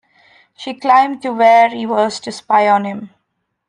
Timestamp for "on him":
2.67-3.11